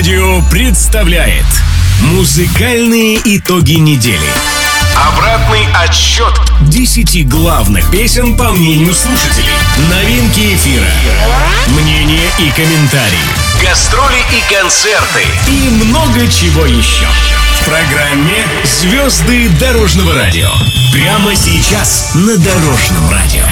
[0.00, 1.44] радио представляет
[2.00, 4.30] Музыкальные итоги недели.
[4.96, 6.32] Обратный отсчет
[6.70, 9.52] 10 главных песен по мнению слушателей.
[9.90, 10.88] Новинки эфира.
[11.66, 13.18] Мнения и комментарии.
[13.62, 15.22] Гастроли и концерты.
[15.48, 17.06] И много чего еще.
[17.60, 20.48] В программе «Звезды дорожного радио».
[20.94, 23.44] Прямо сейчас на Дорожном радио.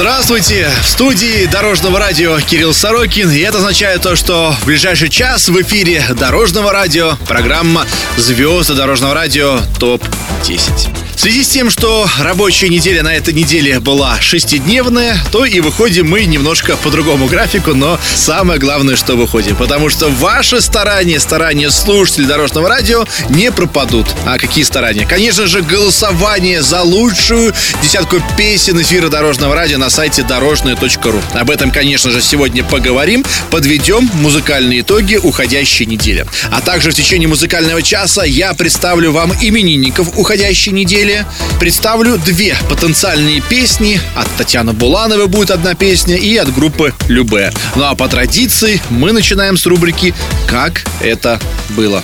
[0.00, 0.66] Здравствуйте!
[0.82, 3.30] В студии Дорожного радио Кирилл Сорокин.
[3.30, 7.84] И это означает то, что в ближайший час в эфире Дорожного радио программа
[8.16, 11.09] «Звезды Дорожного радио ТОП-10».
[11.20, 16.08] В связи с тем, что рабочая неделя на этой неделе была шестидневная, то и выходим
[16.08, 21.70] мы немножко по другому графику, но самое главное, что выходим, потому что ваши старания, старания
[21.70, 24.06] слушателей Дорожного радио не пропадут.
[24.24, 25.04] А какие старания?
[25.04, 31.20] Конечно же, голосование за лучшую десятку песен эфира Дорожного радио на сайте дорожное.ру.
[31.34, 36.24] Об этом, конечно же, сегодня поговорим, подведем музыкальные итоги уходящей недели.
[36.50, 41.26] А также в течение музыкального часа я представлю вам именинников уходящей недели, неделе
[41.58, 44.00] представлю две потенциальные песни.
[44.16, 47.52] От Татьяны Булановой будет одна песня и от группы Любе.
[47.74, 50.14] Ну а по традиции мы начинаем с рубрики
[50.48, 52.02] «Как это было».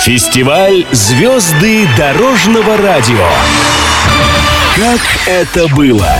[0.00, 3.28] Фестиваль «Звезды дорожного радио».
[4.74, 6.18] Как это было?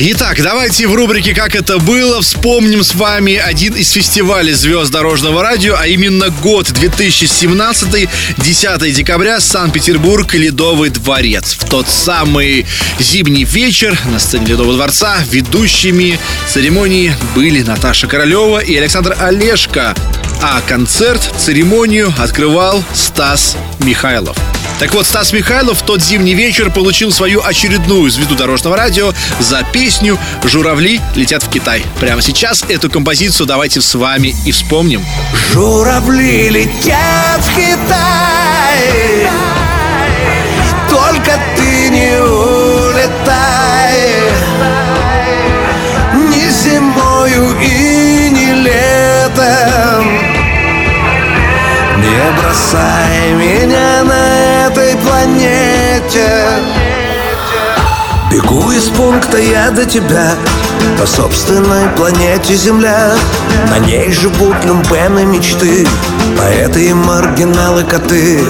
[0.00, 5.42] Итак, давайте в рубрике «Как это было» вспомним с вами один из фестивалей звезд дорожного
[5.42, 11.56] радио, а именно год 2017, 10 декабря, Санкт-Петербург, Ледовый дворец.
[11.58, 12.64] В тот самый
[13.00, 19.96] зимний вечер на сцене Ледового дворца ведущими церемонии были Наташа Королева и Александр Олешко,
[20.40, 24.36] а концерт, церемонию открывал Стас Михайлов.
[24.78, 29.64] Так вот, Стас Михайлов в тот зимний вечер получил свою очередную звезду дорожного радио за
[29.64, 31.82] песню «Журавли летят в Китай».
[31.98, 35.04] Прямо сейчас эту композицию давайте с вами и вспомним.
[35.52, 39.28] Журавли летят в Китай,
[40.88, 43.98] только ты не улетай,
[46.14, 50.06] ни зимою и не летом.
[51.98, 54.17] Не бросай меня на
[54.88, 56.46] этой планете.
[58.30, 60.34] Бегу из пункта я до тебя
[60.98, 63.14] По собственной планете Земля.
[63.70, 65.86] На ней живут люмпены мечты
[66.36, 68.44] Поэты и маргиналы коты.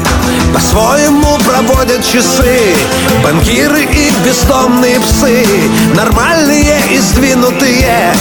[0.52, 2.74] По-своему проводят часы
[3.22, 5.46] Банкиры и бездомные псы.
[5.94, 8.12] Нормальные и сдвинутые.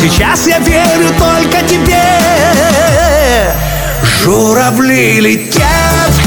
[0.00, 2.02] Сейчас я верю только тебе.
[4.02, 6.26] Журавли летят в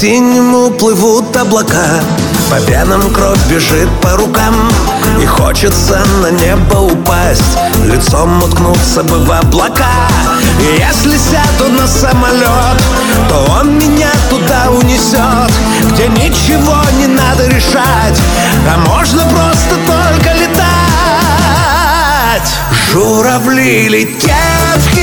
[0.00, 2.00] синему плывут облака
[2.48, 4.54] по венам кровь бежит по рукам
[5.20, 10.08] И хочется на небо упасть Лицом уткнуться бы в облака.
[10.60, 12.82] И если сяду на самолет
[13.28, 15.52] То он меня туда унесет
[15.92, 18.20] Где ничего не надо решать
[18.66, 20.68] А можно просто только летать.
[22.92, 24.94] Журавли летят в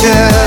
[0.00, 0.37] планете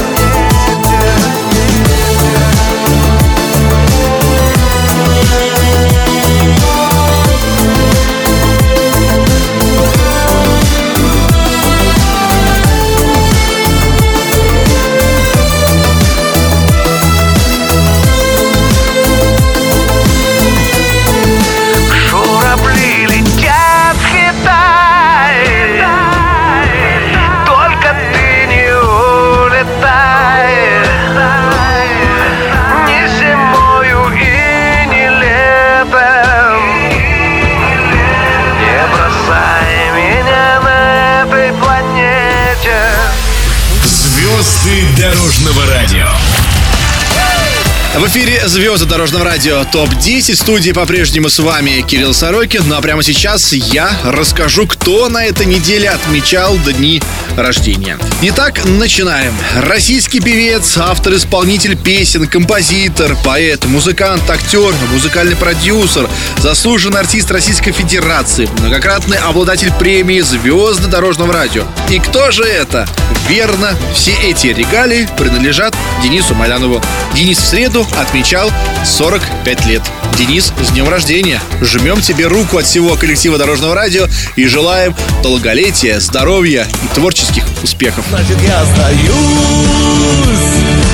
[48.12, 50.34] эфире «Звезды дорожного радио» ТОП-10.
[50.34, 52.68] В студии по-прежнему с вами Кирилл Сорокин.
[52.68, 57.02] Ну а прямо сейчас я расскажу, кто на этой неделе отмечал дни
[57.38, 57.98] рождения.
[58.24, 59.34] Итак, начинаем.
[59.56, 66.10] Российский певец, автор-исполнитель песен, композитор, поэт, музыкант, актер, музыкальный продюсер,
[66.40, 71.64] заслуженный артист Российской Федерации, многократный обладатель премии «Звезды дорожного радио».
[71.90, 72.90] И кто же это?
[73.30, 75.74] Верно, все эти регалии принадлежат
[76.04, 76.82] Денису Малянову.
[77.16, 78.52] Денис в среду отмечал
[78.86, 79.82] 45 лет.
[80.18, 81.42] Денис, с днем рождения!
[81.62, 88.06] Жмем тебе руку от всего коллектива Дорожного радио и желаем долголетия, здоровья и творческих успехов.
[88.10, 89.12] Значит, я остаюсь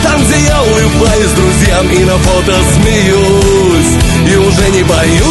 [0.03, 3.97] Там, где я улыбаюсь друзьям и на фото смеюсь
[4.29, 5.27] И уже не боюсь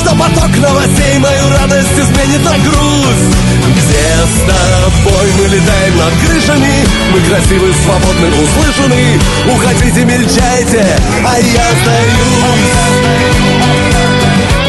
[0.00, 3.61] Что поток новостей мою радость изменит на грусть
[3.92, 9.20] С тобой мы летаем над крышами Мы красивы, свободны, услышаны.
[9.52, 10.96] Уходите, мельчайте,
[11.26, 12.22] а я остаюсь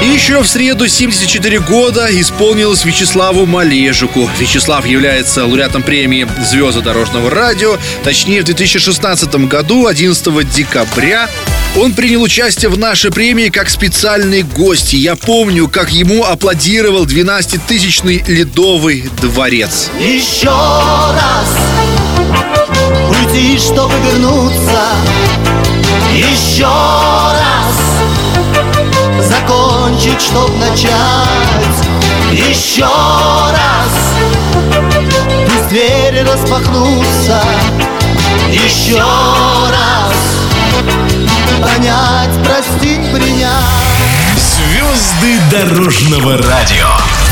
[0.04, 4.30] Еще в среду 74 года исполнилось Вячеславу Малежику.
[4.38, 7.78] Вячеслав является лауреатом премии «Звезды дорожного радио».
[8.04, 11.30] Точнее, в 2016 году, 11 декабря,
[11.78, 14.92] он принял участие в нашей премии как специальный гость.
[14.92, 19.90] Я помню, как ему аплодировал 12-тысячный Ледовый дворец.
[20.02, 21.58] Еще раз
[23.10, 24.82] Уйти, чтобы вернуться
[26.14, 27.64] Еще раз
[30.04, 30.92] Закончить, чтоб начать
[32.32, 33.94] Еще раз.
[35.46, 37.42] Пусть двери распахнутся
[38.50, 40.14] Еще раз.
[41.62, 43.54] Понять, простить, принять.
[44.36, 47.23] Звезды дорожного радио.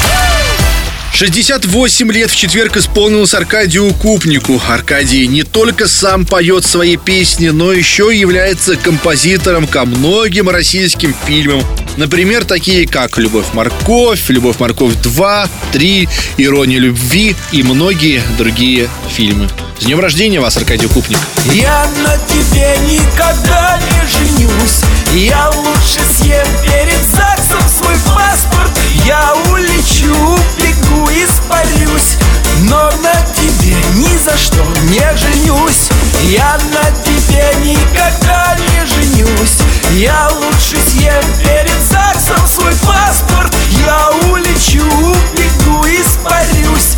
[1.21, 4.59] 68 лет в четверг исполнилось Аркадию Купнику.
[4.67, 11.13] Аркадий не только сам поет свои песни, но еще и является композитором ко многим российским
[11.27, 11.63] фильмам.
[11.95, 19.47] Например, такие как «Любовь-морковь», «Любовь-морковь 2», «3», «Ирония любви» и многие другие фильмы.
[19.81, 21.17] С днем рождения вас, Аркадий Купник!
[21.53, 24.81] Я на тебе никогда не женюсь
[25.15, 28.71] Я лучше съем перед ЗАГСом свой паспорт
[29.07, 32.17] Я улечу, бегу, испарюсь
[32.61, 35.89] Но на тебе ни за что не женюсь.
[36.23, 39.57] Я на тебе никогда не женюсь.
[39.93, 43.53] Я лучше съем перед ЗАГСом свой паспорт.
[43.85, 44.85] Я улечу,
[45.35, 46.95] бегу, испарюсь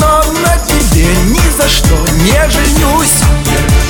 [0.00, 0.85] Но на тебе
[1.36, 1.94] ни за что
[2.24, 3.26] не женюсь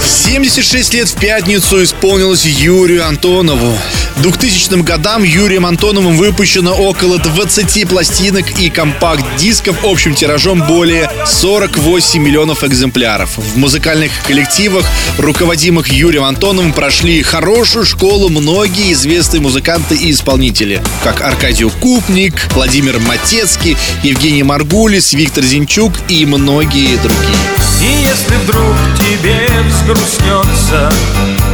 [0.06, 3.76] 76 лет в пятницу исполнилось Юрию Антонову.
[4.16, 12.22] В 2000 годам Юрием Антоновым выпущено около 20 пластинок и компакт-дисков общим тиражом более 48
[12.22, 13.37] миллионов экземпляров.
[13.37, 14.87] В музыкальных коллективах,
[15.19, 22.99] руководимых Юрием Антоновым, прошли хорошую школу многие известные музыканты и исполнители, как Аркадий Купник, Владимир
[23.00, 27.35] Матецкий, Евгений Маргулис, Виктор Зинчук и многие другие.
[27.80, 30.90] И если вдруг тебе взгрустнется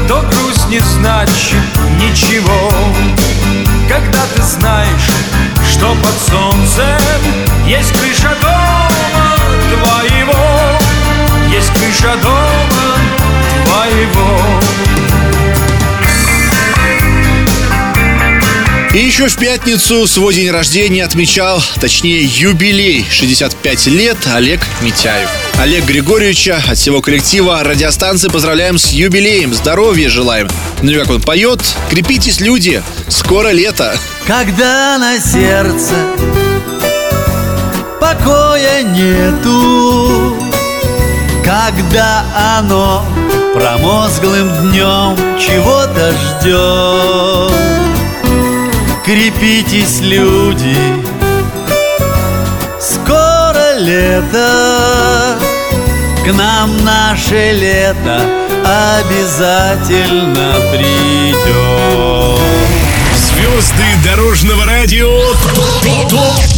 [0.09, 1.59] То грусть не значит
[1.99, 2.73] ничего
[3.89, 5.11] Когда ты знаешь,
[5.71, 7.23] что под солнцем
[7.67, 9.37] Есть крыша дома
[9.75, 10.79] твоего
[11.53, 12.97] Есть крыша дома
[13.67, 14.63] твоего
[18.95, 25.31] И еще в пятницу свой день рождения отмечал, точнее юбилей, 65 лет Олег Митяев.
[25.59, 30.49] Олег Григорьевича от всего коллектива радиостанции поздравляем с юбилеем, здоровья желаем.
[30.83, 33.97] Ну и как он поет, крепитесь, люди, скоро лето.
[34.27, 35.95] Когда на сердце
[38.03, 40.37] покоя нету
[41.45, 42.25] Когда
[42.59, 43.07] оно
[43.55, 47.53] промозглым днем чего-то ждет
[49.05, 50.77] Крепитесь, люди,
[52.81, 55.39] скоро лето
[56.25, 58.21] К нам наше лето
[59.01, 62.41] обязательно придет
[63.17, 65.11] Звезды дорожного радио.
[66.09, 66.52] ТОП-10.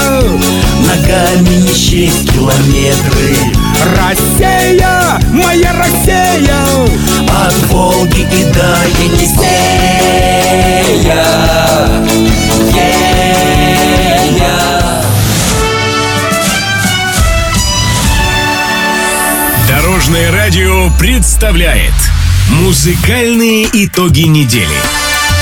[0.80, 3.36] Ногами не счесть километры.
[3.96, 6.64] Россия, моя Россия.
[7.28, 9.92] От Волги и до Енисея.
[10.88, 11.62] Ея.
[19.68, 22.11] Дорожное радио представляет
[22.52, 24.76] Музыкальные итоги недели.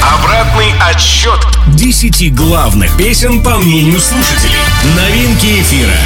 [0.00, 1.40] Обратный отсчет
[1.74, 4.60] 10 главных песен по мнению слушателей.
[4.96, 5.98] Новинки эфира.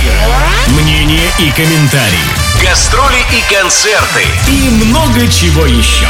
[0.69, 2.19] Мнения и комментарии.
[2.63, 4.25] Гастроли и концерты.
[4.49, 6.07] И много чего еще.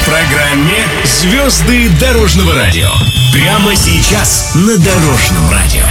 [0.00, 2.90] В программе «Звезды дорожного радио»
[3.32, 5.82] Прямо сейчас на Дорожном радио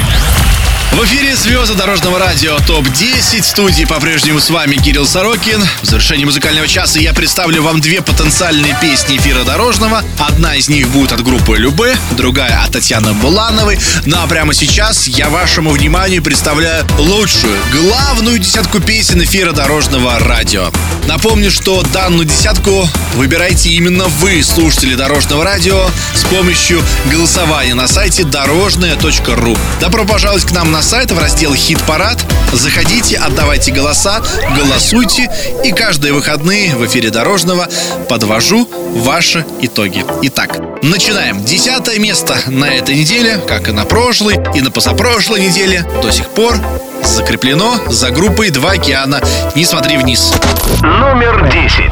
[0.94, 3.42] В эфире «Звезды дорожного радио ТОП-10».
[3.42, 5.60] В студии по-прежнему с вами Кирилл Сорокин.
[5.82, 10.04] В завершении музыкального часа я представлю вам две потенциальные песни эфира дорожного.
[10.20, 13.80] Одна из них будет от группы Любе, другая от Татьяны Булановой.
[14.06, 20.70] Ну а прямо сейчас я вашему вниманию представляю лучшую, главную десятку песен эфира дорожного радио.
[21.08, 28.24] Напомню, что данную десятку выбирайте именно вы, слушатели дорожного радио, с помощью голосования на сайте
[28.24, 29.58] дорожное.ру.
[29.82, 32.24] Добро пожаловать к нам на сайт в раздел «Хит-парад».
[32.52, 34.22] Заходите, отдавайте голоса,
[34.58, 35.32] голосуйте.
[35.64, 37.68] И каждые выходные в эфире Дорожного
[38.10, 40.06] подвожу ваши итоги.
[40.24, 41.44] Итак, начинаем.
[41.44, 46.28] Десятое место на этой неделе, как и на прошлой, и на позапрошлой неделе, до сих
[46.30, 46.56] пор
[47.02, 49.22] закреплено за группой «Два океана».
[49.56, 50.34] Не смотри вниз.
[50.82, 51.92] Номер 10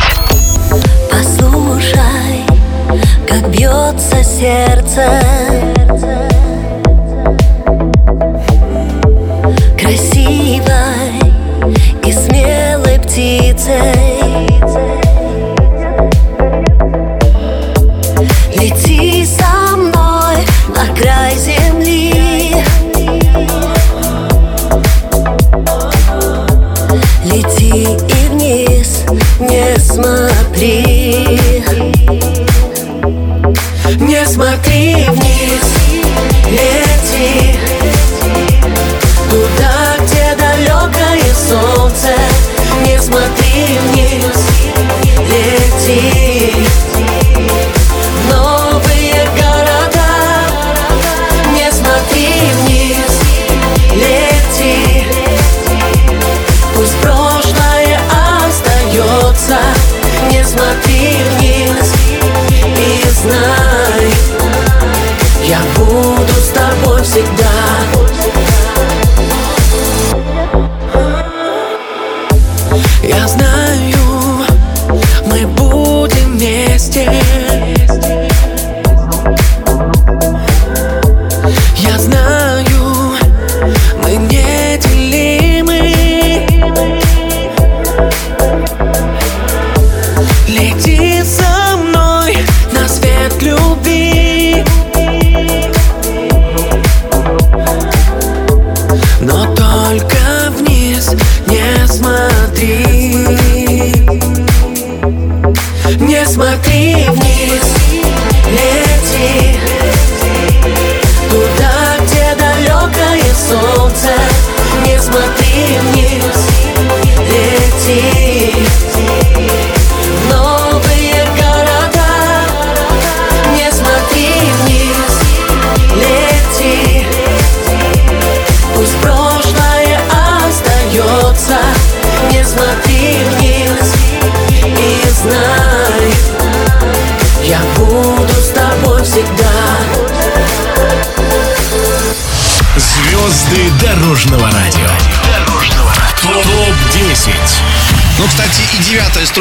[1.09, 2.45] Послушай,
[3.27, 5.80] как бьется сердце
[13.63, 14.50] take.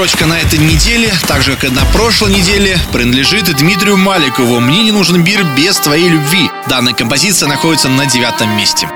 [0.00, 4.59] Строчка на этой неделе, так же, как и на прошлой неделе, принадлежит Дмитрию Маликову.
[4.59, 6.50] «Мне не нужен мир без твоей любви».
[6.71, 8.88] Данная композиция находится на девятом месте.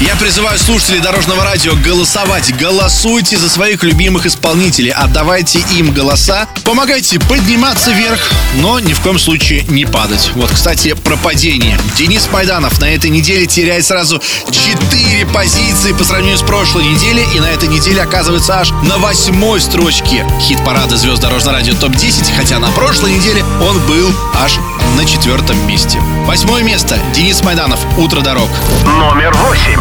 [0.00, 2.56] Я призываю слушателей Дорожного радио голосовать.
[2.56, 4.92] Голосуйте за своих любимых исполнителей.
[4.92, 6.48] Отдавайте им голоса.
[6.64, 8.18] Помогайте подниматься вверх,
[8.56, 10.30] но ни в коем случае не падать.
[10.36, 11.78] Вот, кстати, про падение.
[11.98, 17.26] Денис Майданов на этой неделе теряет сразу 4 позиции по сравнению с прошлой неделей.
[17.34, 22.34] И на этой неделе оказывается аж на восьмой строчке хит-парада звезд Дорожного радио ТОП-10.
[22.38, 24.58] Хотя на прошлой неделе он был аж
[25.00, 25.98] на четвертом месте.
[26.26, 26.98] Восьмое место.
[27.14, 27.80] Денис Майданов.
[27.96, 28.50] Утро дорог.
[28.84, 29.80] Номер восемь.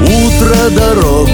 [0.00, 1.28] Утро дорог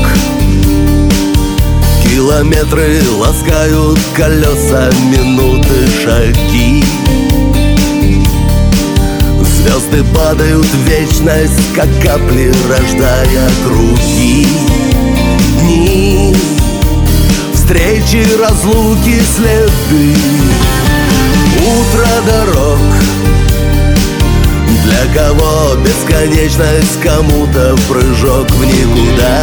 [2.03, 6.83] Километры ласкают колеса, минуты, шаги
[9.43, 14.49] Звезды падают в вечность, как капли, рождая круги
[15.61, 16.35] Дни,
[17.55, 20.17] встречи, разлуки, следы
[21.59, 22.79] Утро дорог.
[24.85, 29.43] Для кого бесконечность, кому-то прыжок в никуда.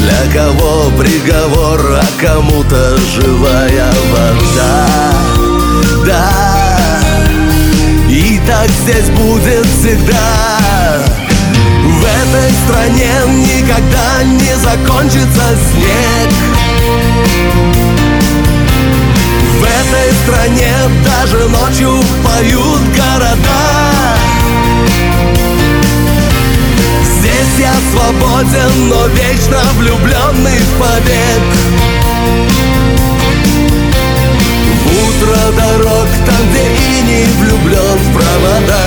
[0.00, 4.86] Для кого приговор, а кому-то живая вода.
[6.04, 7.00] Да,
[8.08, 11.00] и так здесь будет всегда.
[11.84, 16.93] В этой стране никогда не закончится снег
[20.24, 20.72] стране
[21.04, 24.16] даже ночью поют города.
[27.18, 31.42] Здесь я свободен, но вечно влюбленный в побег.
[34.80, 38.84] В утро дорог, там, где и не влюблен в провода.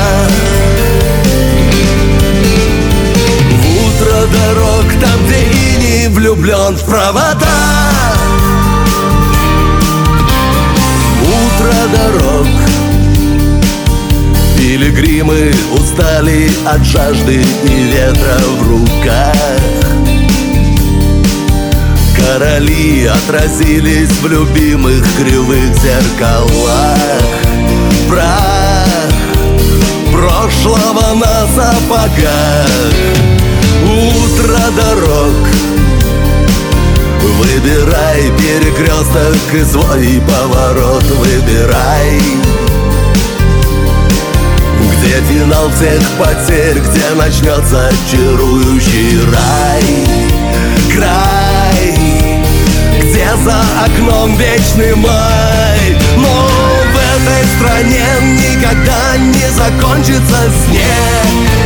[3.51, 8.36] В утро дорог, там, где и не влюблен в провода
[11.67, 12.47] утро дорог.
[14.57, 19.33] Пилигримы устали от жажды и ветра в руках.
[22.15, 26.97] Короли отразились в любимых кривых зеркалах.
[28.09, 28.87] Прах
[30.11, 32.67] прошлого на сапогах.
[33.85, 35.76] Утро дорог
[37.37, 42.19] Выбирай перекресток и свой поворот выбирай.
[44.79, 49.83] Где финал всех потерь, где начнется чарующий рай.
[50.91, 52.43] Край,
[53.03, 55.95] где за окном вечный май.
[56.15, 56.47] Но
[56.91, 61.57] в этой стране никогда не закончится снег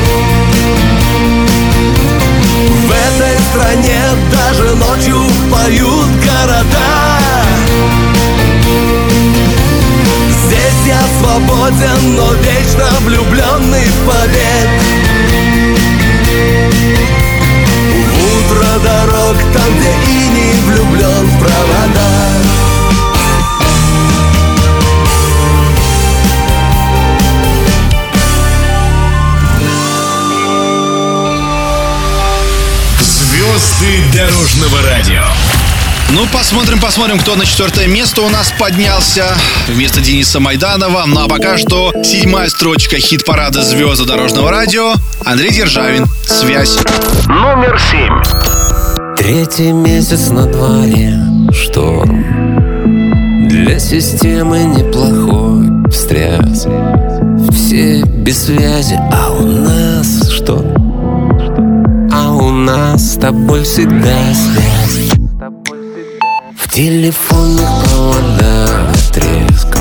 [34.61, 35.23] дорожного радио.
[36.11, 39.35] Ну, посмотрим, посмотрим, кто на четвертое место у нас поднялся
[39.67, 41.05] вместо Дениса Майданова.
[41.07, 44.93] Ну, а пока что седьмая строчка хит-парада звезды дорожного радио.
[45.25, 46.05] Андрей Державин.
[46.25, 46.77] Связь.
[47.27, 49.15] Номер семь.
[49.17, 51.15] Третий месяц на дворе
[51.53, 56.67] шторм Для системы неплохой встряс
[57.51, 60.80] Все без связи, а у нас что?
[62.65, 65.09] Нас с тобой всегда связь.
[66.55, 69.77] В телефонных проводах треск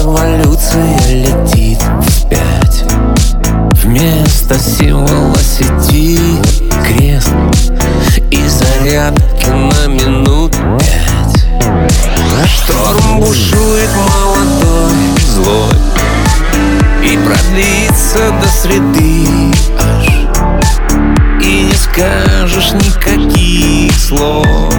[0.00, 2.82] Эволюция летит вспять
[3.84, 6.18] Вместо символа сети
[6.84, 7.32] крест.
[8.32, 11.46] И зарядки на минут пять.
[12.46, 14.96] Шторм бушует молодой,
[15.34, 15.76] злой.
[17.04, 19.38] И продлится до среды
[21.98, 24.72] скажешь никаких слов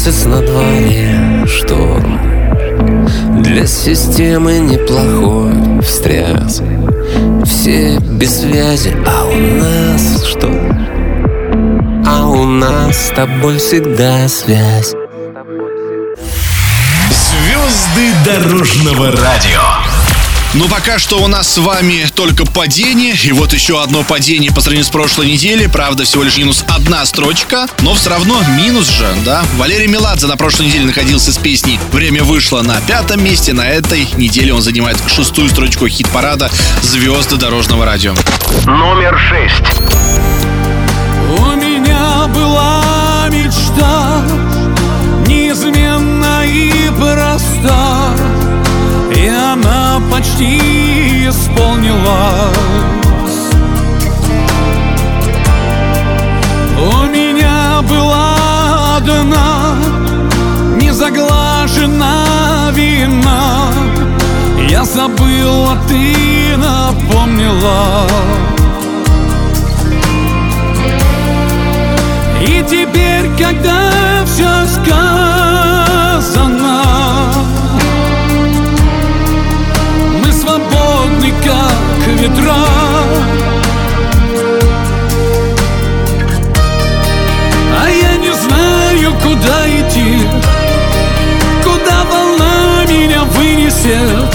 [0.00, 2.18] месяц на дворе шторм
[3.42, 6.62] Для системы неплохой встряс
[7.44, 10.48] Все без связи, а у нас что?
[12.06, 14.94] А у нас с тобой всегда связь
[17.10, 19.89] Звезды дорожного радио.
[20.52, 23.14] Ну, пока что у нас с вами только падение.
[23.22, 25.68] И вот еще одно падение по сравнению с прошлой неделей.
[25.68, 27.68] Правда, всего лишь минус одна строчка.
[27.82, 29.44] Но все равно минус же, да?
[29.58, 33.52] Валерий Меладзе на прошлой неделе находился с песней «Время вышло» на пятом месте.
[33.52, 36.50] На этой неделе он занимает шестую строчку хит-парада
[36.82, 38.12] «Звезды дорожного радио».
[38.66, 39.80] Номер шесть.
[41.28, 44.24] У меня была мечта
[45.28, 48.39] Неизменна и проста
[49.20, 52.56] И она почти исполнилась.
[56.78, 59.76] У меня была одна
[60.80, 63.68] Незаглажена вина.
[64.70, 68.06] Я забыл, а ты напомнила.
[72.40, 75.49] И теперь, когда все сказано
[82.20, 82.54] ветра
[87.82, 90.18] А я не знаю, куда идти
[91.64, 94.34] Куда волна меня вынесет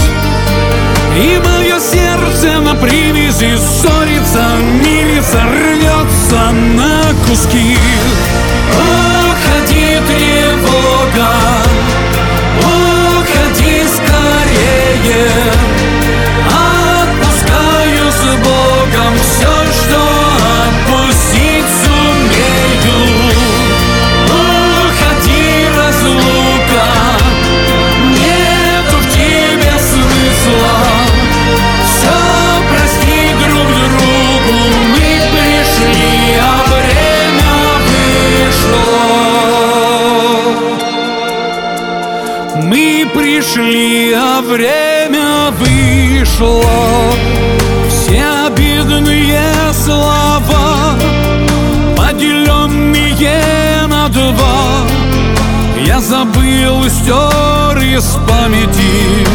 [1.16, 4.44] и мое сердце на привязи ссорится,
[4.84, 7.78] мирится, рвется на куски.
[46.38, 47.12] Вышло.
[47.88, 50.94] Все обидные слова,
[51.96, 54.86] поделенные на два,
[55.84, 59.26] я забыл и стер из памяти.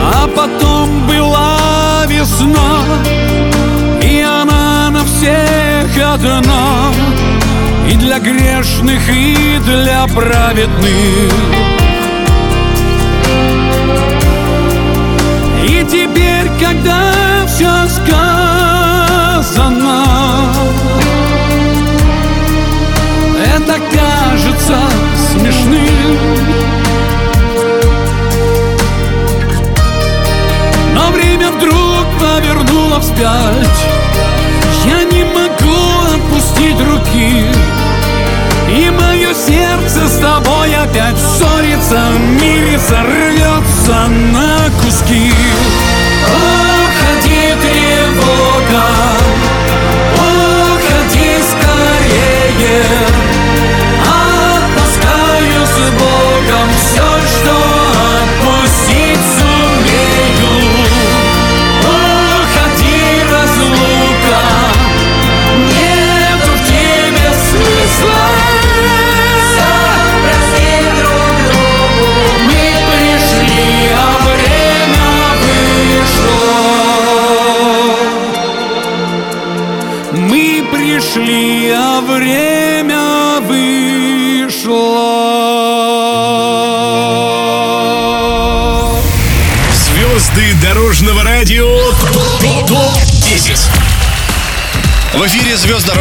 [0.00, 2.84] А потом была весна
[4.02, 6.92] И она на всех одна
[7.90, 11.32] И для грешных, и для праведных
[17.56, 19.24] все сказано.
[23.54, 24.76] Это кажется
[25.30, 26.18] смешным.
[30.94, 33.86] Но время вдруг повернуло вспять.
[34.84, 35.80] Я не могу
[36.14, 37.46] отпустить руки
[38.68, 42.00] И мое сердце с тобой опять ссорится.
[42.38, 45.32] Мирится, рвется на куски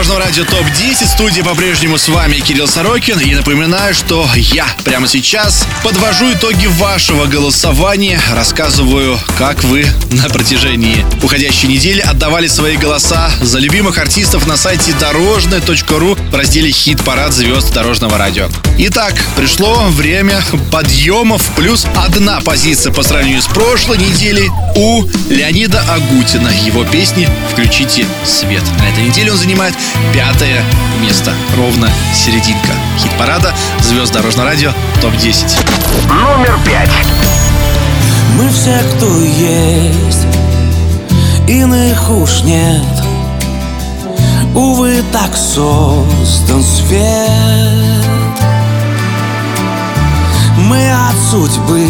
[0.05, 1.07] Дорожного радио ТОП-10.
[1.07, 3.19] Студия по-прежнему с вами Кирилл Сорокин.
[3.21, 8.21] И напоминаю, что я прямо сейчас подвожу итоги вашего голосования.
[8.31, 14.93] Рассказываю, как вы на протяжении уходящей недели отдавали свои голоса за любимых артистов на сайте
[14.93, 18.49] дорожное.ру в разделе «Хит-парад звезд Дорожного радио».
[18.77, 21.49] Итак, пришло время подъемов.
[21.55, 26.49] Плюс одна позиция по сравнению с прошлой неделей у Леонида Агутина.
[26.49, 28.63] Его песни «Включите свет».
[28.77, 29.73] На этой неделе он занимает
[30.13, 30.61] пятое
[31.01, 31.33] место.
[31.55, 32.73] Ровно серединка.
[32.99, 35.57] Хит-парада «Звезд Дорожного радио» ТОП-10.
[36.09, 36.89] Номер пять.
[38.37, 40.27] Мы все, кто есть,
[41.47, 42.83] иных уж нет.
[44.53, 48.04] Увы, так создан свет.
[50.65, 51.85] Мы от судьбы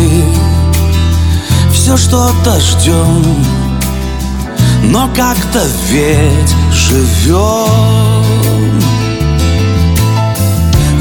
[1.72, 3.24] все что-то ждем,
[4.84, 7.46] но как-то ведь живем.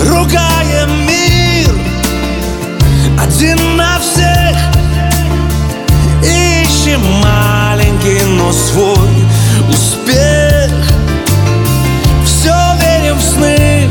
[0.00, 1.74] Ругаем мир
[3.20, 4.56] один на всех.
[6.22, 9.26] Ищем маленький, но свой
[9.68, 10.70] успех.
[12.24, 13.88] Все верим в сны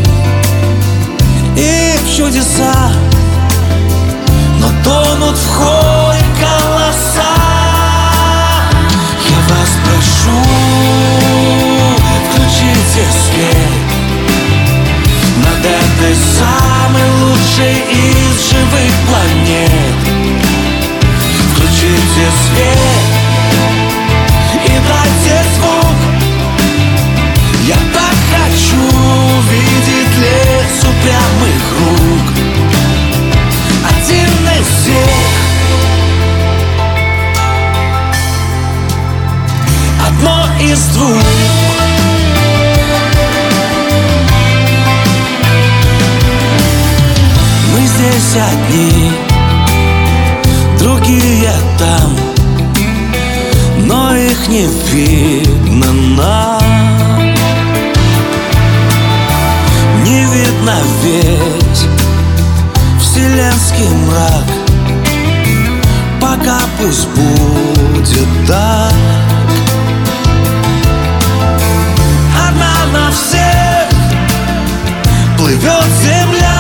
[1.58, 2.83] и в чудеса
[12.94, 13.58] включите свет
[15.38, 19.98] Над этой самой лучшей из живых планет.
[21.54, 23.04] Включите свет
[24.66, 26.00] и дайте звук.
[27.68, 28.84] Я так хочу
[29.50, 32.28] видеть лес упрямых рук.
[33.90, 35.34] Один из всех.
[40.06, 41.63] Одно из двух
[48.34, 49.12] здесь одни
[50.80, 52.16] Другие там
[53.86, 56.64] Но их не видно нам.
[60.04, 61.86] Не видно весь
[63.02, 64.48] Вселенский мрак.
[66.20, 68.94] Пока пусть будет так.
[72.48, 73.90] Одна на всех
[75.38, 76.53] Плывет земля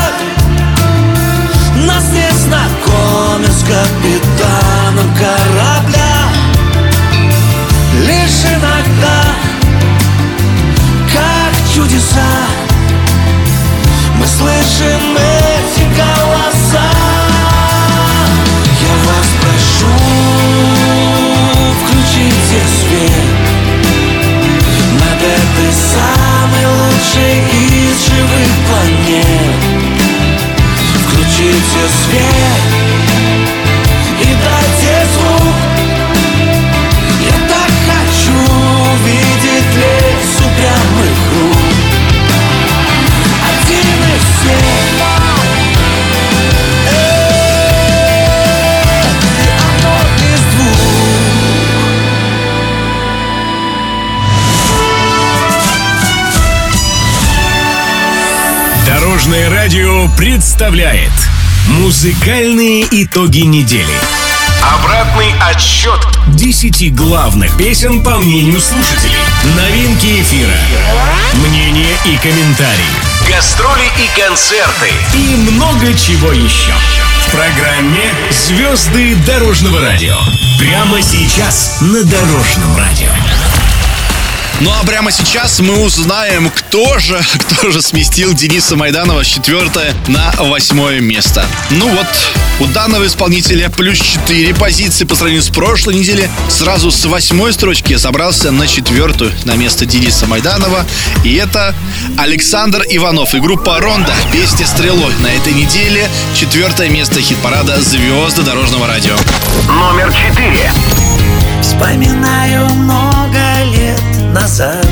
[3.65, 4.52] знакомят
[60.53, 61.11] представляет
[61.67, 63.95] Музыкальные итоги недели.
[64.61, 69.17] Обратный отсчет 10 главных песен по мнению слушателей.
[69.57, 70.55] Новинки эфира.
[71.47, 72.85] Мнения и комментарии.
[73.27, 74.91] Гастроли и концерты.
[75.15, 76.73] И много чего еще.
[77.25, 80.15] В программе «Звезды дорожного радио».
[80.59, 83.09] Прямо сейчас на Дорожном радио.
[84.59, 89.93] Ну а прямо сейчас мы узнаем, кто же, кто же сместил Дениса Майданова с четвертое
[90.07, 91.45] на восьмое место.
[91.71, 92.07] Ну вот,
[92.59, 96.29] у данного исполнителя плюс 4 позиции по сравнению с прошлой неделей.
[96.49, 100.85] Сразу с восьмой строчки собрался на четвертую на место Дениса Майданова.
[101.23, 101.75] И это
[102.17, 104.13] Александр Иванов и группа Ронда.
[104.31, 105.13] Песня «Стрелой».
[105.19, 109.15] На этой неделе четвертое место хит-парада «Звезды дорожного радио».
[109.67, 110.71] Номер четыре.
[111.61, 114.85] Вспоминаю много лет назад.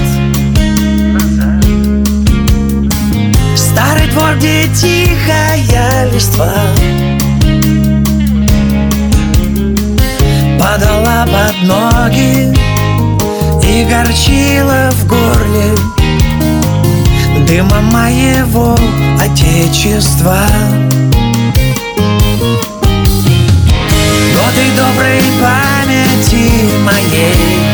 [3.56, 6.54] Старый двор, где тихая листва.
[10.60, 12.54] Падала под ноги
[13.68, 15.76] и горчила в горле
[17.48, 18.78] Дыма моего
[19.20, 20.46] отечества.
[24.34, 26.52] Годы доброй памяти
[26.84, 27.71] моей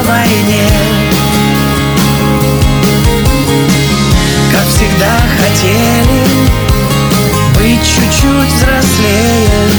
[0.00, 0.66] на войне.
[4.52, 6.24] Как всегда хотели
[7.54, 9.70] Быть чуть-чуть взрослее.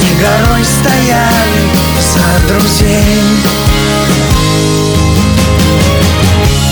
[0.00, 1.62] И горой стояли
[2.00, 3.22] за друзей.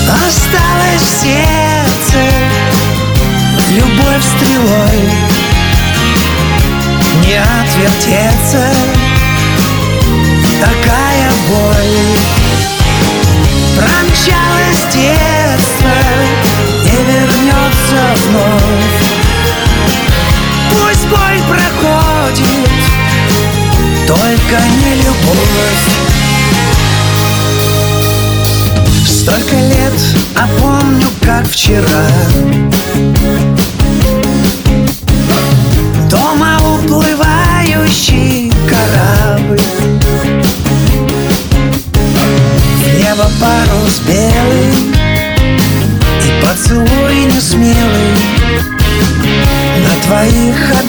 [0.09, 2.21] Осталось в сердце
[3.71, 5.09] Любовь стрелой.
[7.23, 8.73] Не отвертеться.
[10.61, 11.10] Такая
[11.49, 11.99] боль
[13.77, 15.97] Промчалось детство
[16.85, 19.01] Не вернется вновь.
[20.71, 22.71] Пусть боль проходит
[24.07, 26.01] Только не любовь.
[29.07, 29.93] Столько лет,
[30.35, 32.07] а помню, как вчера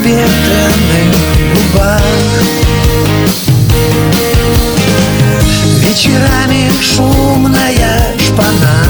[0.01, 1.15] обетранных
[1.53, 2.01] губах.
[5.79, 8.83] Вечерами шумная шпана.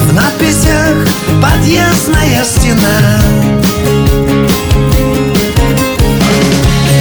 [0.00, 0.96] В надписях
[1.42, 3.20] подъездная стена.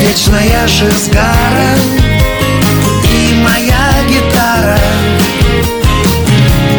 [0.01, 1.75] Вечная шизгара
[3.09, 4.79] И моя гитара.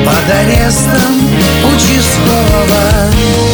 [0.04, 1.22] Под арестом
[1.64, 3.51] участкового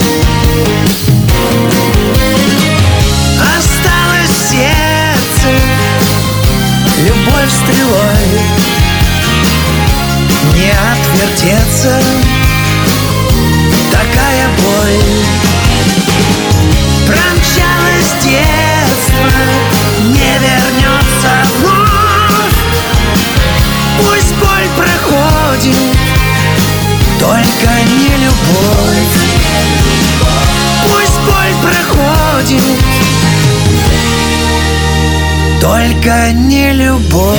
[25.68, 25.96] проходит
[27.18, 29.16] Только не любовь
[30.84, 32.62] Пусть боль проходит
[35.60, 37.38] Только не любовь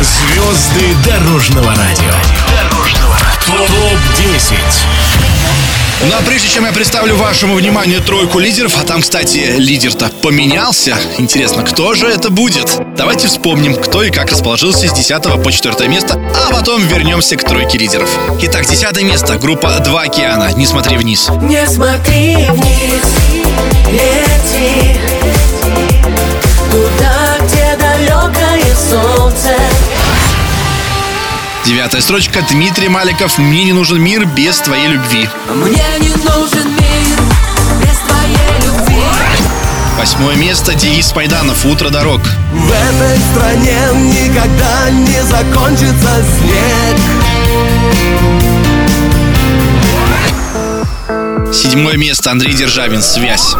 [0.00, 2.14] Звезды дорожного радио.
[3.46, 4.54] Топ-10.
[6.00, 10.96] Ну а прежде чем я представлю вашему вниманию тройку лидеров, а там, кстати, лидер-то поменялся.
[11.18, 12.70] Интересно, кто же это будет?
[12.96, 16.14] Давайте вспомним, кто и как расположился с 10 по 4 место,
[16.46, 18.08] а потом вернемся к тройке лидеров.
[18.42, 21.30] Итак, 10 место, группа «Два океана», «Не смотри вниз».
[21.42, 23.02] Не смотри вниз,
[23.90, 24.96] лети
[26.70, 29.56] Туда, где далекое солнце
[31.68, 35.28] Девятая строчка, Дмитрий Маликов «Мне не нужен мир без твоей любви».
[35.54, 37.18] Мне не нужен мир
[37.82, 39.02] без твоей любви.
[39.98, 42.22] Восьмое место, Денис Майданов «Утро дорог».
[42.54, 46.96] В этой стране никогда не закончится снег.
[51.52, 53.54] Седьмое место, Андрей Державин «Связь».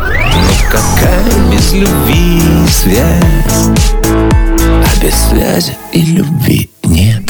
[0.72, 2.40] Какая без любви
[2.70, 3.68] связь.
[4.62, 7.27] А без связи и любви нет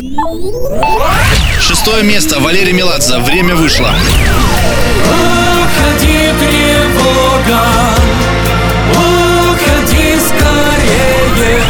[1.60, 3.92] Шестое место, Валерий Меладзе «Время вышло».
[5.04, 7.60] Уходи, тревога,
[8.92, 11.62] уходи скорее.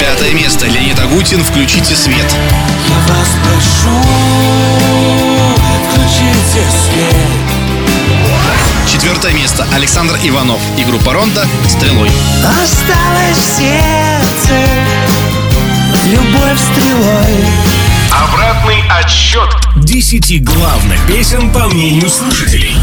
[0.00, 2.26] Пятое место, Леонид Агутин «Включите свет».
[2.88, 4.00] Я вас прошу,
[5.90, 7.52] включите свет
[8.86, 12.10] Четвертое место, Александр Иванов и группа Ронда «Стрелой».
[12.44, 14.82] Осталось в сердце
[16.06, 17.81] Любовь стрелой
[18.12, 22.76] Обратный отсчет 10 главных песен по мнению слушателей.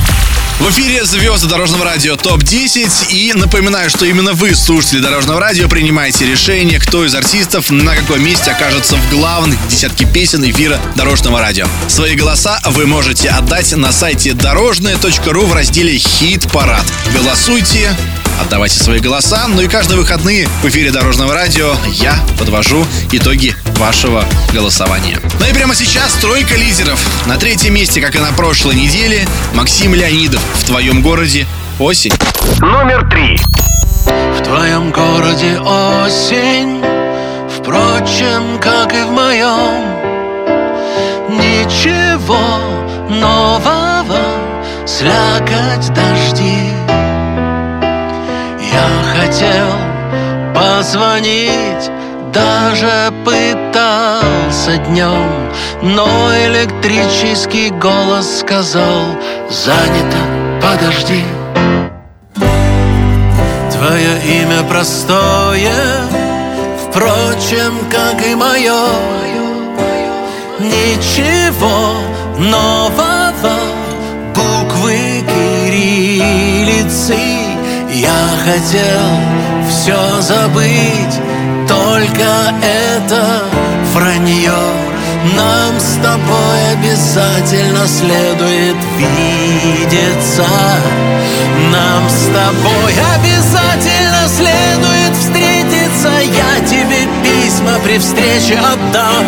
[0.59, 6.25] В эфире звезды Дорожного радио ТОП-10 И напоминаю, что именно вы, слушатели Дорожного радио, принимаете
[6.25, 11.65] решение, кто из артистов на каком месте окажется в главных десятке песен эфира Дорожного радио.
[11.87, 16.85] Свои голоса вы можете отдать на сайте дорожное.ру в разделе «Хит-парад».
[17.13, 17.95] Голосуйте,
[18.41, 24.25] отдавайте свои голоса, ну и каждые выходные в эфире Дорожного радио я подвожу итоги вашего
[24.53, 25.19] голосования.
[25.39, 26.99] Ну и прямо сейчас тройка лидеров.
[27.25, 31.47] На третьем месте, как и на прошлой неделе, Максим Леонидов в твоем городе
[31.79, 32.13] осень.
[32.59, 33.37] Номер три.
[34.37, 36.81] В твоем городе осень
[37.49, 39.83] Впрочем, как и в моем
[41.29, 42.39] Ничего
[43.09, 44.19] нового
[44.85, 46.69] Слякоть дожди
[48.71, 49.67] Я хотел
[50.55, 51.91] позвонить
[52.33, 55.51] даже пытался днем
[55.81, 56.07] Но
[56.47, 59.03] электрический голос сказал
[59.49, 60.17] Занято,
[60.61, 61.23] подожди
[63.71, 65.71] Твое имя простое,
[66.83, 68.89] впрочем, как и мое.
[70.59, 71.93] Ничего
[72.37, 73.55] нового,
[74.35, 76.29] буквы Кирилл.
[76.89, 77.15] улицы
[77.91, 81.19] Я хотел все забыть
[81.69, 82.25] Только
[82.63, 83.43] это
[83.93, 84.51] вранье.
[85.35, 90.47] Нам с тобой обязательно следует видеться.
[91.71, 96.09] Нам с тобой обязательно следует встретиться.
[96.09, 99.25] Я тебе письма при встрече отдам.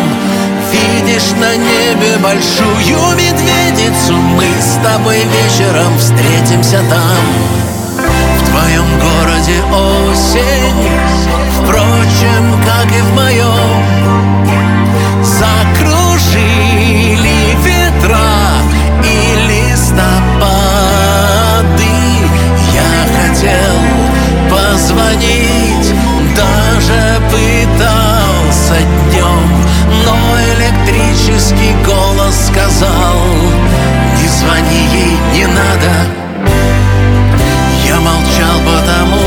[0.72, 4.14] Видишь на небе большую медведицу.
[4.14, 8.02] Мы с тобой вечером встретимся там.
[8.40, 13.82] В твоем городе осень Впрочем, как и в моем
[15.22, 16.76] Закружили
[17.64, 18.30] ветра
[19.04, 20.02] и листопады.
[22.72, 23.76] Я хотел
[24.50, 25.88] позвонить,
[26.36, 27.00] даже
[27.30, 28.76] пытался
[29.10, 29.46] днем
[30.04, 30.14] Но
[30.56, 33.18] электрический голос сказал
[34.20, 35.92] Не звони ей, не надо
[37.86, 39.21] Я молчал, потому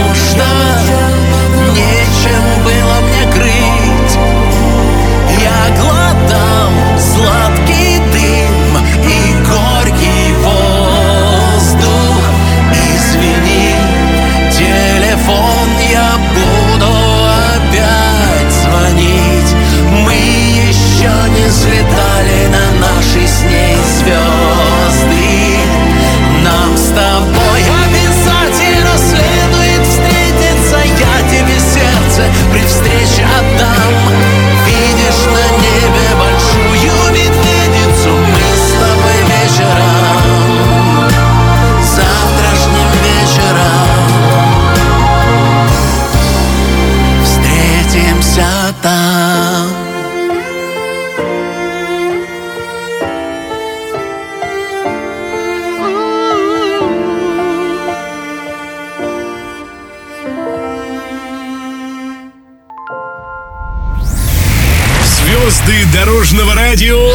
[65.46, 67.08] Звезды дорожного радио.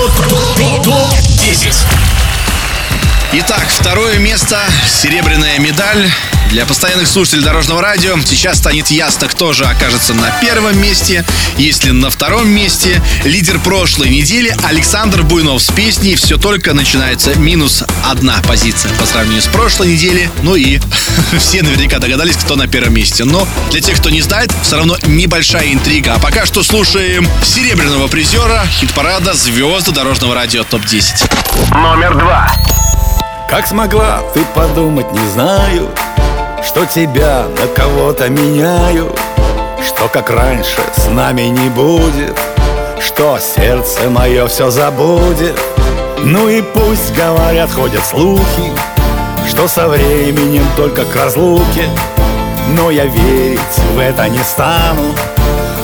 [0.85, 2.20] ТОП-10
[3.33, 4.59] Итак, второе место,
[4.89, 6.11] серебряная медаль.
[6.51, 11.25] Для постоянных слушателей Дорожного радио сейчас станет ясно, кто же окажется на первом месте.
[11.57, 17.37] Если на втором месте лидер прошлой недели Александр Буйнов с песней «Все только начинается».
[17.37, 20.29] Минус одна позиция по сравнению с прошлой неделей.
[20.43, 20.81] Ну и
[21.39, 23.23] все наверняка догадались, кто на первом месте.
[23.23, 26.15] Но для тех, кто не знает, все равно небольшая интрига.
[26.15, 31.77] А пока что слушаем серебряного призера хит-парада «Звезды Дорожного радио ТОП-10».
[31.77, 32.51] Номер два.
[33.51, 34.21] Как смогла?
[34.33, 35.89] Ты подумать, не знаю
[36.63, 39.13] Что тебя на кого-то меняю
[39.85, 42.39] Что как раньше с нами не будет
[43.01, 45.59] Что сердце мое все забудет.
[46.19, 48.71] Ну и пусть говорят, ходят слухи
[49.49, 51.89] Что со временем только к разлуке
[52.69, 55.13] Но я верить в это не стану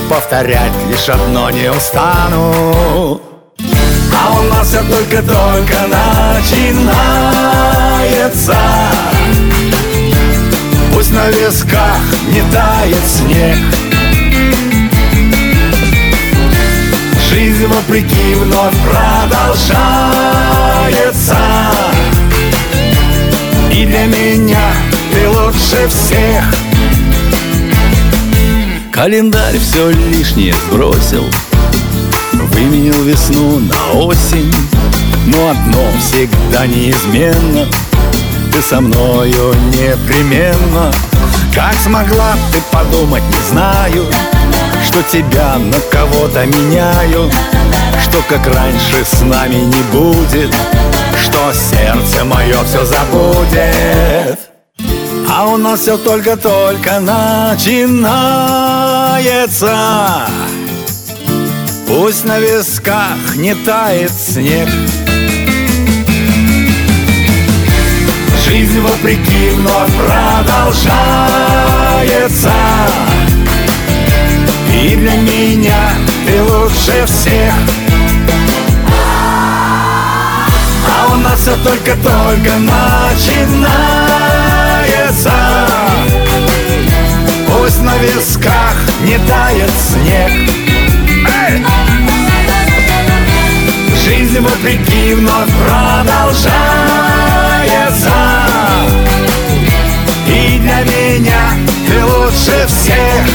[0.09, 3.21] Повторять лишь одно не устану
[4.17, 5.77] а у нас все только-только
[6.39, 6.97] начинается.
[10.93, 12.01] Пусть на висках
[12.31, 13.59] не тает снег.
[17.31, 19.77] Жизнь вопреки вновь продолжается.
[23.71, 24.73] И для меня
[25.13, 26.45] ты лучше всех.
[28.91, 31.27] Календарь все лишнее сбросил
[32.53, 34.55] Выменил весну на осень
[35.27, 37.67] Но одно всегда неизменно.
[38.53, 40.91] Ты со мною непременно.
[41.55, 44.07] Как смогла ты подумать, не знаю.
[44.85, 47.31] Что тебя на кого-то меняю.
[48.03, 50.55] Что как раньше с нами не будет.
[51.23, 54.39] Что сердце мое все забудет.
[55.29, 57.97] А у нас все только-только начинается
[61.87, 64.69] Пусть на висках не тает снег.
[68.45, 70.91] Жизнь вопреки вновь продолжается.
[74.75, 75.93] И для меня
[76.27, 77.55] ты лучше всех.
[80.89, 83.71] А у нас все только-только начинается.
[87.47, 88.75] Пусть на висках
[89.05, 90.76] не тает снег
[93.95, 96.47] Жизнь вопреки вновь продолжается.
[100.27, 101.57] И для меня
[101.87, 103.27] ты лучше всех.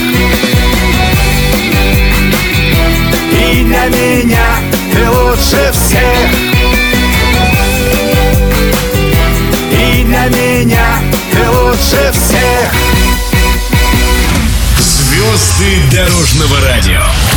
[3.32, 4.46] И для меня
[4.94, 6.30] ты лучше всех.
[9.72, 11.00] И для меня
[11.32, 12.72] ты лучше всех.
[14.80, 17.31] Звезды дорожного радио.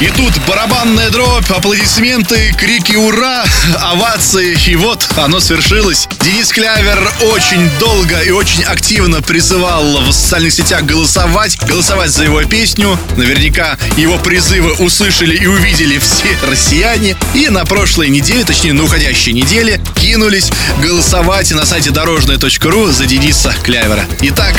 [0.00, 3.44] И тут барабанная дробь, аплодисменты, крики «Ура!»,
[3.80, 4.58] овации.
[4.66, 6.08] И вот оно свершилось.
[6.20, 12.42] Денис Клявер очень долго и очень активно призывал в социальных сетях голосовать, голосовать за его
[12.42, 12.98] песню.
[13.16, 17.16] Наверняка его призывы услышали и увидели все россияне.
[17.32, 20.50] И на прошлой неделе, точнее на уходящей неделе, кинулись
[20.82, 24.04] голосовать на сайте дорожная.ру за Дениса Клявера.
[24.22, 24.54] Итак,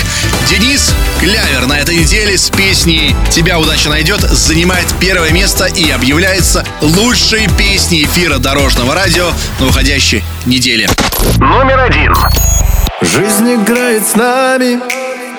[0.49, 6.65] Денис Клявер на этой неделе с песней «Тебя удача найдет» занимает первое место и объявляется
[6.81, 10.89] лучшей песней эфира дорожного радио на уходящей неделе.
[11.37, 12.13] Номер один.
[13.01, 14.79] Жизнь играет с нами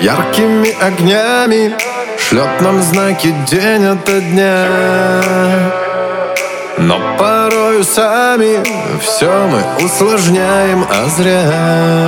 [0.01, 1.75] яркими огнями,
[2.19, 4.65] шлет нам знаки день ото дня.
[6.79, 8.63] Но порою сами
[9.01, 12.07] все мы усложняем, а зря.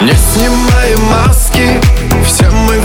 [0.00, 1.80] Не снимаем маски,
[2.24, 2.78] все мы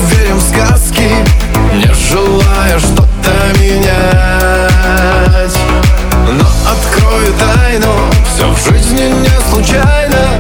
[2.06, 3.86] не желая что-то менять.
[6.28, 7.94] Но открою тайну,
[8.34, 10.38] все в жизни не случайно,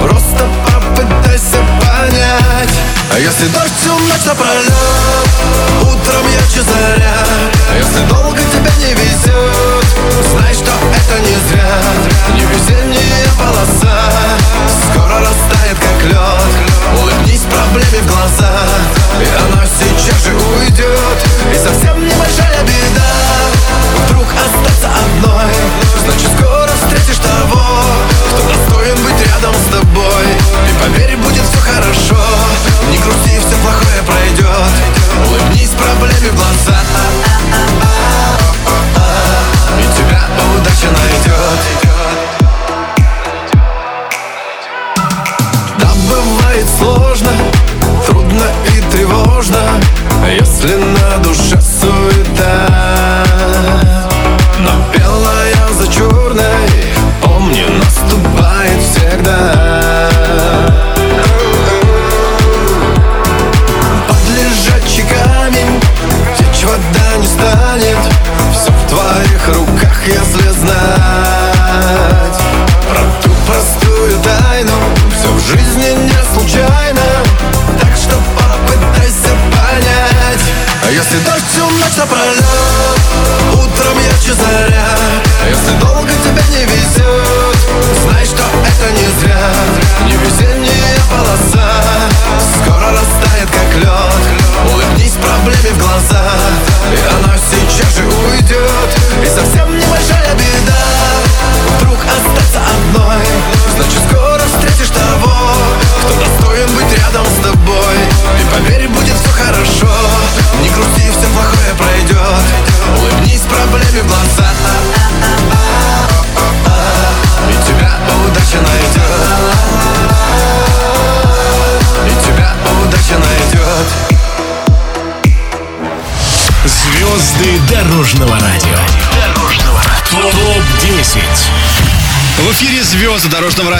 [0.00, 2.74] просто попытайся понять.
[3.12, 4.72] А если дождь всю ночь напролет,
[5.82, 7.18] утром ярче заря,
[7.72, 9.86] а если долго тебя не везет,
[10.32, 11.72] знай, что это не зря,
[12.34, 13.98] не везение полоса,
[14.92, 16.58] скоро растает как лед.
[17.38, 18.52] Улыбнись проблеме в глаза,
[19.20, 21.18] и она сейчас же уйдет,
[21.52, 23.12] и совсем небольшая беда.
[24.06, 25.52] Вдруг остаться одной,
[26.04, 27.62] значит скоро встретишь того,
[28.26, 30.26] кто достоин быть рядом с тобой.
[30.68, 32.24] И поверь, будет все хорошо,
[32.90, 34.72] не грусти, все плохое пройдет.
[35.28, 36.80] Улыбнись проблеме в глаза,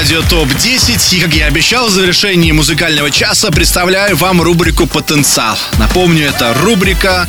[0.08, 5.58] радио ТОП-10 И, как я обещал, в завершении музыкального часа представляю вам рубрику «Потенциал».
[5.78, 7.28] Напомню, это рубрика,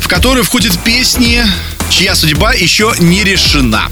[0.00, 1.44] в которую входят песни,
[1.90, 3.88] чья судьба еще не решена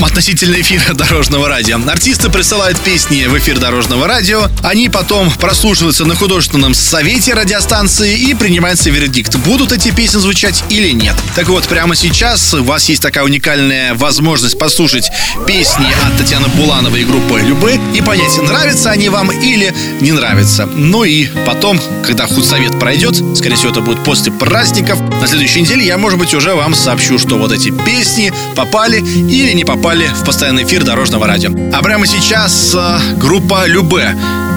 [0.00, 1.78] относительно эфира дорожного радио.
[1.86, 8.34] Артисты присылают песни в эфир дорожного радио, они потом прослушиваются на художественном совете радиостанции и
[8.34, 11.14] принимается вердикт, будут эти песни звучать или нет.
[11.34, 15.10] Так вот, прямо сейчас у вас есть такая уникальная возможность послушать
[15.46, 20.66] песни от Татьяны Булановой и группы Любы и понять, нравятся они вам или не нравятся.
[20.66, 25.84] Ну и потом, когда худсовет пройдет, скорее всего, это будет после праздников, на следующей неделе
[25.84, 30.24] я, может быть, уже вам сообщу, что вот эти песни попали или не попали в
[30.24, 31.50] постоянный эфир дорожного радио.
[31.72, 34.14] А прямо сейчас э, группа Любе.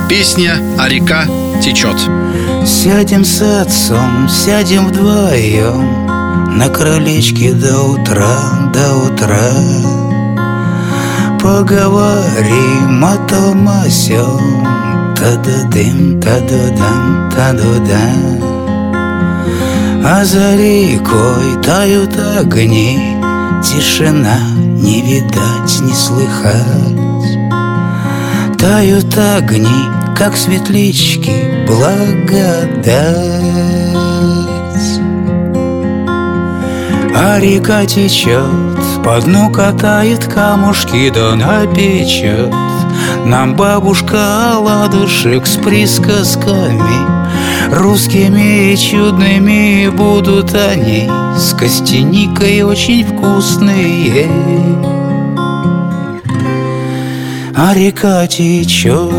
[0.10, 1.26] Песня «А река
[1.64, 1.98] течет».
[2.66, 9.52] Сядем с отцом, сядем вдвоем На крылечке до утра, до утра
[11.42, 14.68] Поговорим о том о сём
[15.16, 18.57] Та-да-дым, та-да-дам, та-да-дам
[20.04, 23.18] А за рекой тают огни.
[23.64, 26.98] Тишина не видать, не слыхать.
[28.58, 29.86] Тают огни,
[30.16, 32.98] как светлячки, благодать.
[37.20, 42.54] А река течет, по дну катает камушки, да напечет
[43.26, 46.97] Нам бабушка ладушек с присказками
[47.72, 51.10] Русскими и чудными будут они.
[51.38, 54.28] С костяникой очень вкусные.
[57.56, 59.12] А река течет.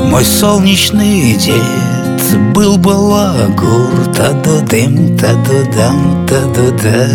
[0.00, 4.12] Мой солнечный дед был балагур.
[4.16, 7.08] Та-ду-дым, та-ду-дам, та-ду-да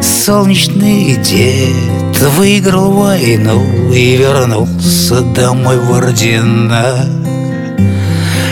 [0.00, 1.91] Солнечный дед
[2.30, 7.06] выиграл войну И вернулся домой в ордена.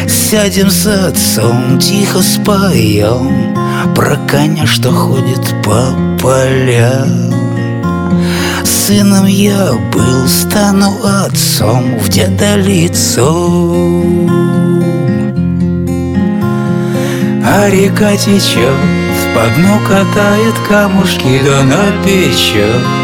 [0.08, 3.54] Сядем с отцом, тихо споем
[3.94, 7.32] Про коня, что ходит по полям.
[8.64, 14.28] Сыном я был, стану отцом в деда лицом
[17.44, 18.74] А река течет,
[19.34, 22.99] по дну катает камушки, да напечет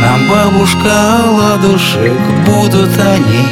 [0.00, 3.46] Нам бабушка ладушек будут они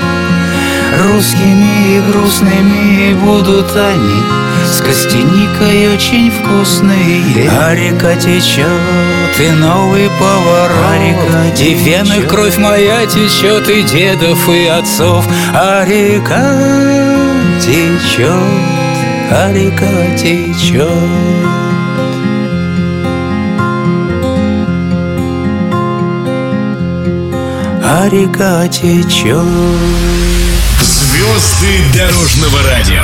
[1.12, 4.22] Русскими и грустными будут они
[4.64, 8.66] С костяникой очень вкусные А река течет,
[9.38, 15.26] и новый поворот а река И вены кровь моя течет, и дедов, и отцов.
[15.52, 16.54] А река
[17.60, 18.32] течет,
[19.30, 21.67] а река течет
[27.90, 29.46] а река течет.
[30.82, 33.02] Звезды дорожного радио.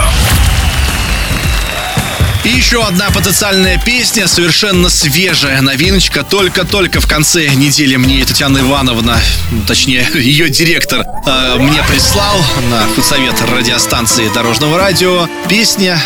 [2.44, 6.22] И еще одна потенциальная песня, совершенно свежая новиночка.
[6.22, 9.18] Только-только в конце недели мне Татьяна Ивановна,
[9.66, 12.36] точнее ее директор, э, мне прислал
[12.68, 15.26] на худсовет радиостанции Дорожного радио.
[15.48, 15.98] Песня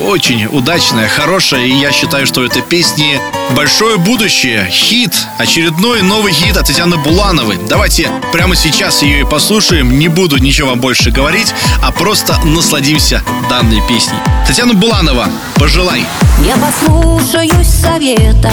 [0.00, 3.20] очень удачная, хорошая, и я считаю, что у этой песни
[3.56, 4.68] большое будущее.
[4.70, 7.58] Хит, очередной новый хит от Татьяны Булановой.
[7.68, 9.98] Давайте прямо сейчас ее и послушаем.
[9.98, 14.18] Не буду ничего вам больше говорить, а просто насладимся данной песней.
[14.46, 16.04] Татьяна Буланова, пожелай.
[16.44, 18.50] Я послушаюсь совета,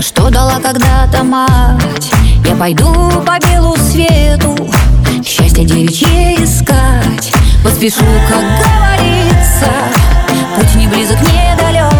[0.00, 2.10] что дала когда-то мать.
[2.46, 4.56] Я пойду по белу свету,
[5.24, 7.32] счастье девичье искать.
[7.62, 9.70] Поспешу, как говорится,
[10.54, 11.92] Путь не близок, не далек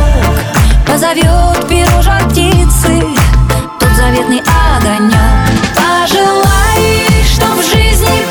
[0.87, 3.03] Позовет перо жар птицы.
[3.81, 4.43] Тот заветный
[4.77, 5.51] огонек.
[5.75, 8.25] Пожелай, чтоб в жизни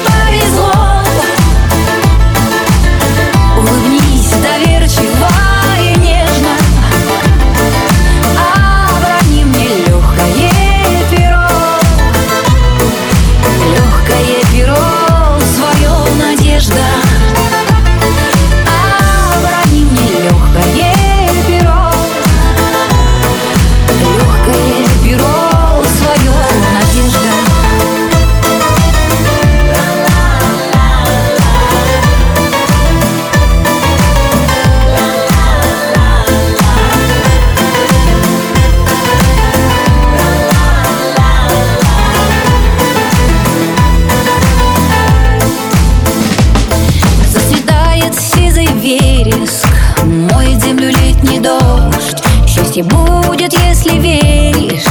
[52.74, 54.88] Счастье будет, если веришь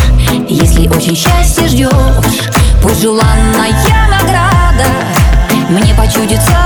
[0.49, 2.49] Если очень счастье ждешь.
[2.81, 3.73] Пусть желанная
[4.09, 4.87] награда
[5.69, 6.62] Мне почудится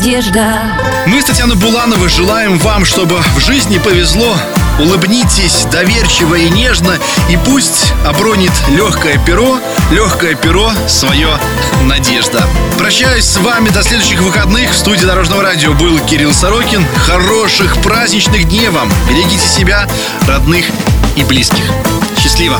[0.00, 0.54] надежда
[1.06, 4.34] Мы с Татьяной Булановой желаем вам, чтобы в жизни повезло.
[4.78, 6.96] Улыбнитесь доверчиво и нежно,
[7.28, 9.58] и пусть обронит легкое перо,
[9.90, 11.28] легкое перо свое
[11.84, 12.42] надежда.
[12.78, 14.70] Прощаюсь с вами до следующих выходных.
[14.72, 16.82] В студии Дорожного радио был Кирилл Сорокин.
[16.96, 18.90] Хороших праздничных дней вам.
[19.06, 19.86] Берегите себя,
[20.26, 20.64] родных
[21.16, 21.64] и близких.
[22.18, 22.58] Счастливо!